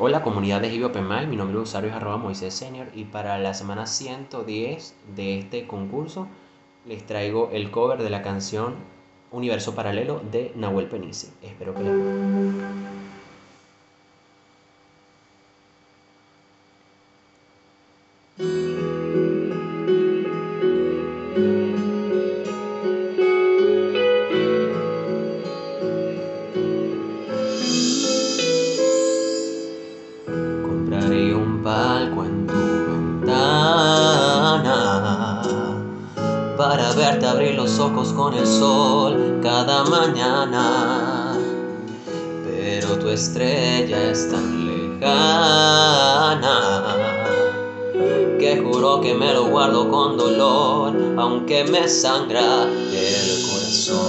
[0.00, 3.52] Hola comunidad de Mind, mi nombre de usuario es arroba Moisés Senior y para la
[3.52, 6.28] semana 110 de este concurso
[6.86, 8.76] les traigo el cover de la canción
[9.32, 11.26] Universo Paralelo de Nahuel Penici.
[11.42, 11.96] Espero que les
[18.38, 18.67] guste.
[36.58, 41.38] Para verte abrir los ojos con el sol cada mañana.
[42.44, 45.14] Pero tu estrella es tan lejana
[48.40, 54.07] que juro que me lo guardo con dolor, aunque me sangra el corazón.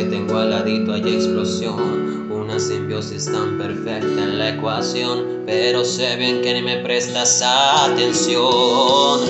[0.00, 6.16] Te tengo al ladito hay explosión una simbiosis tan perfecta en la ecuación, pero sé
[6.16, 9.20] bien que ni me prestas atención.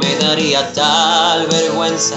[0.00, 2.16] Me daría tal vergüenza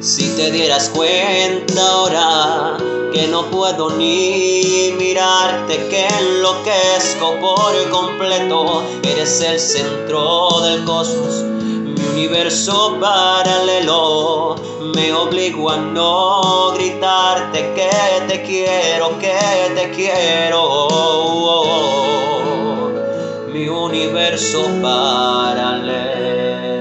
[0.00, 2.76] si te dieras cuenta ahora
[3.12, 8.82] que no puedo ni mirarte, que enloquezco por completo.
[9.04, 11.44] Eres el centro del cosmos
[12.14, 17.90] universo paralelo me obligo a no gritarte que
[18.28, 19.38] te quiero, que
[19.74, 20.62] te quiero.
[23.52, 26.71] mi universo paralelo.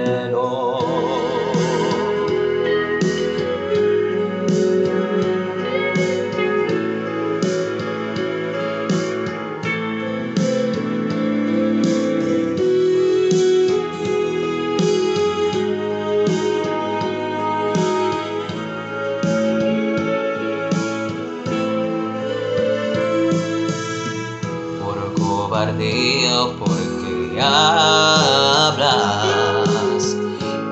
[26.57, 28.89] Porque hablas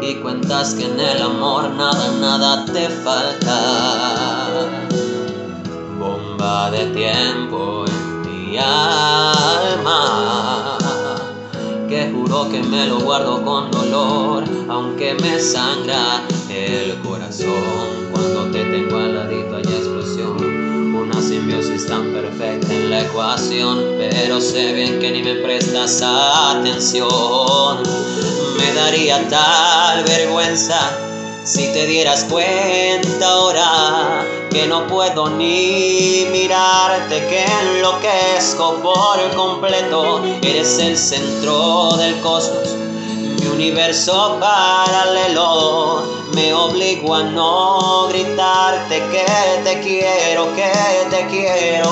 [0.02, 4.89] y cuentas que en el amor nada, nada te falta.
[5.99, 9.99] Bomba de tiempo en mi alma,
[11.88, 18.66] que juro que me lo guardo con dolor, aunque me sangra el corazón cuando te
[18.66, 20.49] tengo al ladito hay explosión
[21.22, 22.48] simbiosis tan perfecta
[23.09, 27.83] ecuación, pero sé bien que ni me prestas atención.
[28.58, 30.80] Me daría tal vergüenza
[31.43, 40.23] si te dieras cuenta ahora que no puedo ni mirarte, que enloquezco por completo.
[40.42, 42.75] Eres el centro del cosmos
[43.52, 45.98] universo paralelo
[46.34, 49.26] me obligo a no gritarte que
[49.64, 50.72] te quiero, que
[51.10, 51.90] te quiero.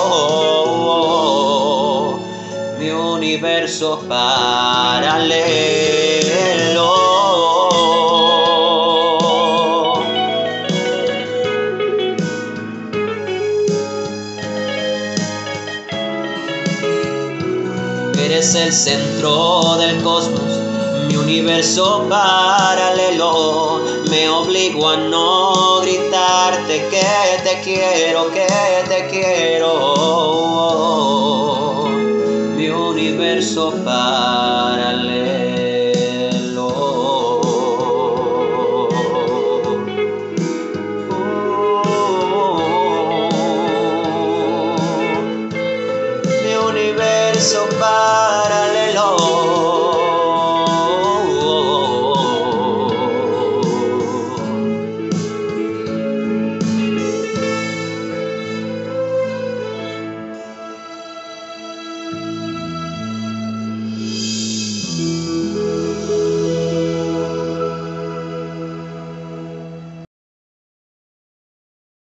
[2.79, 5.37] Mi universo paralelo.
[18.19, 20.66] Eres el centro del cosmos
[21.07, 23.81] mi universo paralelo.
[24.09, 28.47] Me obligo a no gritarte que te quiero, que
[28.87, 29.71] te quiero.
[32.55, 35.46] Mi universo paralelo